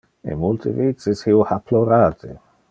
[0.29, 2.33] E multe vices io ha plorate.